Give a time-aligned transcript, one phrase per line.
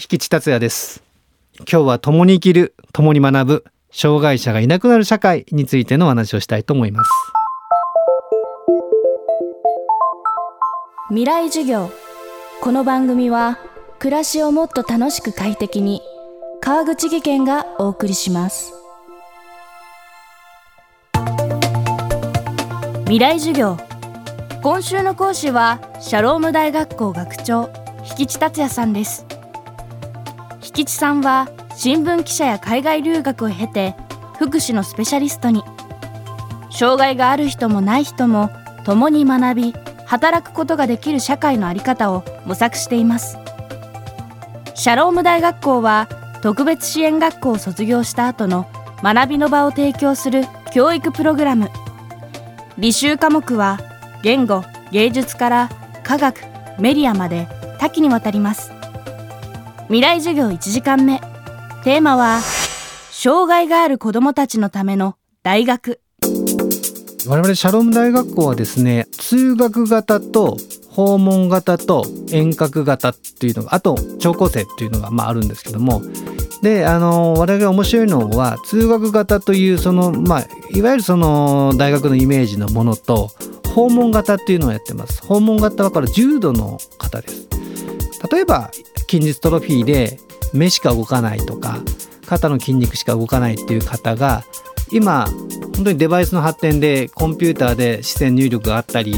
[0.00, 1.02] 引地達也です。
[1.58, 7.10] 今日は共に生きる共に学ぶ障害者がいなくなる社会についてのお話をしたいと思います。
[11.08, 11.90] 未来授業。
[12.60, 13.58] この番組は
[13.98, 16.00] 暮らしをもっと楽しく快適に
[16.60, 18.72] 川口義賢がお送りします。
[23.06, 23.76] 未来授業。
[24.62, 27.68] 今週の講師はシャローム大学校学長
[28.16, 29.26] 引地達也さんです。
[30.78, 33.96] 引地さんは新聞記者や海外留学を経て
[34.38, 35.64] 福祉のスペシャリストに。
[36.70, 38.50] 障害がある人もない人も
[38.84, 39.74] 共に学び
[40.06, 43.38] 働くことができる社会の在り方を模索しています。
[44.76, 46.06] シャローム大学校は
[46.42, 48.70] 特別支援学校を卒業した後の
[49.02, 51.72] 学びの場を提供する教育プログラム。
[52.78, 53.80] 履修科目は
[54.22, 55.68] 言語芸術から
[56.04, 56.38] 科学
[56.78, 57.48] メディアまで
[57.80, 58.77] 多岐にわたります。
[59.88, 61.18] 未来授業1時間目。
[61.82, 62.42] テーマは
[63.10, 66.00] 障害がある子どもたちのための大学。
[67.26, 70.58] 我々シャローム大学校はですね通学型と
[70.90, 76.02] 訪問型と遠隔型っていうのがあと聴講生っていうのがまああるんですけども。
[76.60, 83.30] であの我々が面白いのは通学型というそのまあいわゆるその大学のイメージのものと
[83.74, 85.24] 訪問型っていうのをやってます。
[85.24, 87.48] 訪問型はこれ重度の方です。
[88.30, 88.70] 例えば
[89.08, 90.18] 筋ジストロフィーで
[90.52, 91.80] 目しか動かないとか
[92.26, 94.44] 肩の筋肉しか動かないっていう方が
[94.90, 95.26] 今
[95.76, 99.14] 本当にデバイスの発展でコンピューターで視線入力があったり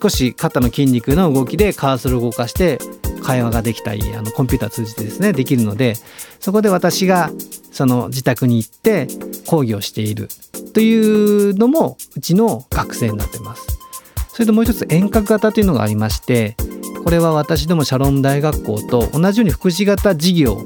[0.00, 2.78] 少し肩の筋肉の動きでカーソルを動かして
[3.22, 5.94] 会話ができたりあのコンピューター通じてですねできるので
[6.40, 7.30] そこで私が
[7.72, 9.08] その自宅に行って
[9.46, 10.28] 講義をしている
[10.74, 13.82] というのもうちの学生になってます。
[14.28, 16.56] それともう一つ遠隔型というのがありまして
[17.04, 20.64] これは私どもシャロン大学校と同じように福祉型事業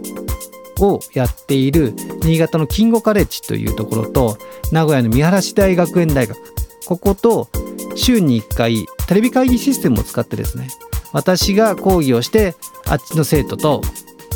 [0.78, 4.38] をやっている新潟の金吾カレッジというところと
[4.72, 6.38] 名古屋の三原市大学園大学
[6.86, 7.48] ここと
[7.96, 10.69] 週に1回テレビ会議システムを使ってですね
[11.12, 12.54] 私が講義をして
[12.86, 13.80] あっちの生徒と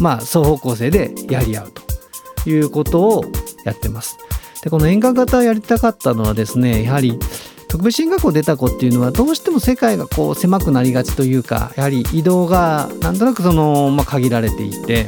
[0.01, 1.73] まあ双方向性でやり合う
[2.43, 3.25] ということを
[3.65, 4.17] やってます。
[4.63, 7.19] でこの遠隔型やりたかったのはですねやはり
[7.71, 15.07] 特別支援学校出た子っていうのはどうしても世界がこう狭くなりがちというかやはり移動がなんとなくその、まあ、限られていて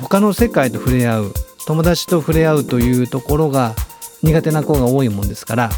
[0.00, 1.32] 他の世界と触れ合う
[1.66, 3.74] 友達と触れ合うというところが
[4.22, 5.70] 苦手な子が多いもんですから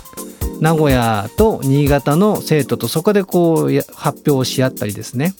[0.60, 5.34] 名古屋と新潟の生徒とそこでこう発表をし合ったりですね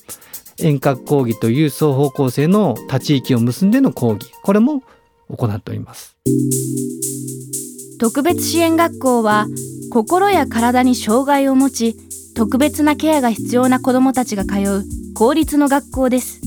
[0.59, 4.83] 遠隔講義という双方向性の立ち位置を結んでの講義これも
[5.29, 6.17] 行っております。
[8.01, 9.47] 特別支援学校は
[9.93, 11.97] 心や体に障害を持ち
[12.35, 14.85] 特別なケアが必要な子どもたちが通う
[15.15, 16.41] 公立の学校です。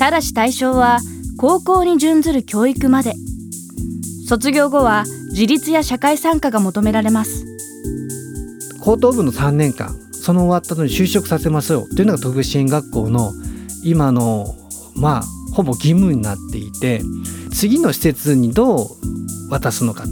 [0.00, 0.98] ただし対象は
[1.38, 3.14] 高校に準ずる教育まで。
[4.26, 7.46] 卒業後は自立や社会参加が求められます。
[8.80, 13.30] 高等部の3年間その終わった後に就職させますよというのが特別支援学校の
[13.84, 14.56] 今の
[14.96, 15.22] まあ
[15.54, 17.00] ほぼ義務になっていて
[17.52, 19.05] 次の施設にどう
[19.48, 20.04] 渡すのか。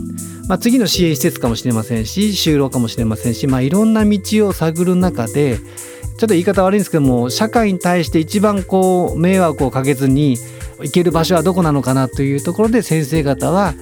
[0.49, 10.37] まあ、次の支援施設かもしれませんし就労かもしれませんし、まあ、いろんな道を探る中でちょっと言い方悪いんですけども社会に対して一番こう迷惑をかけずに
[10.81, 13.72] 行ける場所はどこなのかなというところで先生方は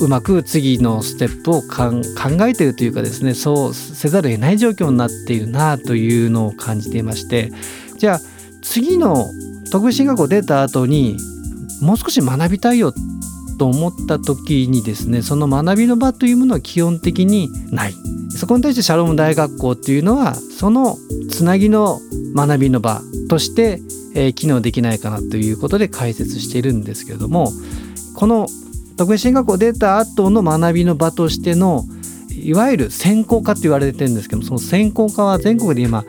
[0.00, 2.02] うまく次のステップを考
[2.48, 7.52] えているというかですねそうせざるを得ない状況になっているなというのを感じていまして。
[8.02, 8.20] じゃあ
[8.62, 9.30] 次の
[9.70, 11.16] 特別進学校出た後に
[11.80, 12.92] もう少し学びたいよ
[13.62, 17.94] と思った時にですねその学びの場というものは基本的にない
[18.36, 20.96] そこに対してシャローム大学校っていうのはその
[21.30, 22.00] つなぎの
[22.34, 23.80] 学びの場として、
[24.16, 27.28] えー、機能できないかなということで解説しているんですけれど。
[27.28, 27.52] も
[28.16, 28.48] この
[28.96, 31.84] 特別支援学校出た後の学びの場としての
[32.30, 34.42] いわゆる専攻科って言われてるんですけど。
[34.42, 36.04] もその専攻科は全国で今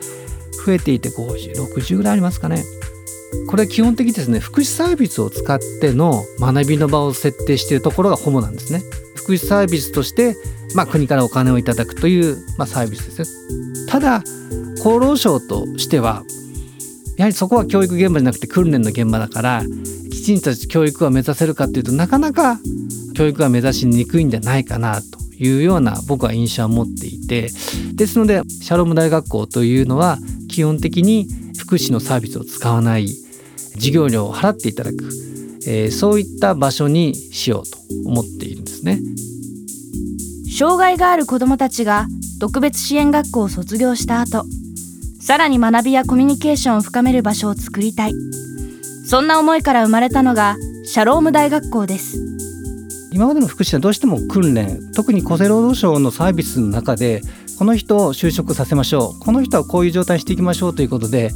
[0.66, 2.64] 増えていて5060ぐらいありますかね
[3.48, 8.82] これ基本的にですね福祉サービスを使っての学びの場を設定しているところがホモなんですね。
[9.14, 10.36] 福祉サービスとして、
[10.74, 16.24] まあ、国からお金をいただくという、まあ、サービスですねただ厚労省としては
[17.16, 19.62] やはりそこは教育現場じゃなくて訓練の現場だから
[20.10, 22.58] きちんと教育は目指せるかっていうとなかなか
[23.14, 27.48] 教育は目指しにくいんじゃないかなというような僕は印象を持っていて。
[27.94, 33.06] ですのでシャローム大学校というのは基本的に福祉のサービスを使わない
[33.74, 34.96] 授業料を払っていただく、
[35.66, 39.00] えー、そういった場所にしようと思っているんですね。
[40.56, 42.06] 障害がある子どもたちが
[42.40, 44.44] 特別支援学校を卒業した後
[45.20, 48.14] さらに学びやコミュニケーションを深める場所を作りたい。
[49.06, 52.18] そんな思いから生まれたのがシャローム大学校です。
[53.14, 57.22] 今までの福祉はどうしても訓練特に厚生労働省のサービスの中で
[57.58, 61.30] この人を就職させましょうこの人はこういう状態にしていきましょうということで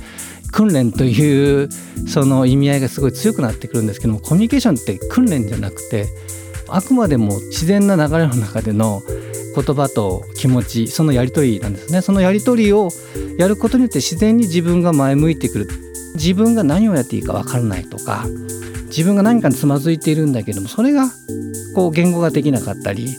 [0.52, 1.68] 訓練という
[2.08, 6.06] その意味合いがすごい強くなってくるんですけどもコミュニケーションって訓練じゃなくて
[6.68, 9.02] あくまでも自然な流れの中での
[9.54, 12.02] 言葉と気持ちそのやり取りなんですね。
[12.02, 12.90] そのやり取りを
[13.38, 15.68] やることによって自然に自分が前向いてくる。
[16.14, 18.24] 自分が何をやっていいか分からないとか
[18.86, 21.06] 自分が何かにつまずいているんだけどもそれが
[21.74, 23.16] こう言語ができなかったり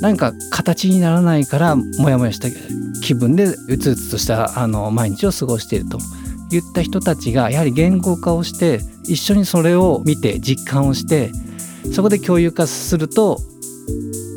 [0.00, 2.48] 何か形にならないからモヤモヤした
[3.02, 5.98] 気分でうつうつとしたあの毎日を過ごしていると。
[6.56, 11.30] いった人たちがやはり言語化をして一緒にそれを見て実感をして
[11.94, 13.38] そこで共有化すると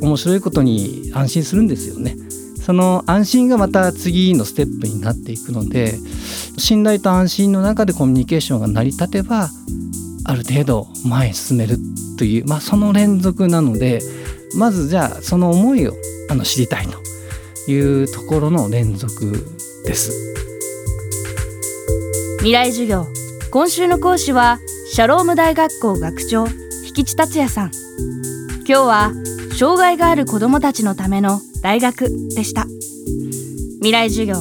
[0.02, 2.16] 面白いことに安心するんですよね。
[2.64, 5.96] その安心がまた次のステップになっていくので
[6.58, 9.50] 信頼と安心の中でコミュニケーションが成り立てば
[10.24, 11.78] ある程度前に進める
[12.18, 14.00] という、まあ、その連続なので
[14.58, 15.94] まずじゃあその思いを
[16.30, 19.46] あの知りたいというところの連続
[19.86, 20.33] です。
[22.44, 23.08] 未来授業。
[23.52, 24.60] 今週の講師は
[24.92, 27.72] シャローム大学校学長引地達也さん。
[28.68, 29.12] 今日は
[29.58, 32.66] 障害がある子どもたちのための大学でした。
[33.76, 34.36] 未来授業。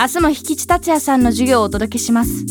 [0.00, 2.46] 明日も引地達也さんの授業をお届けします。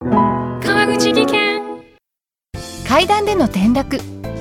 [0.00, 1.82] 川口技研。
[2.86, 3.98] 階段での転落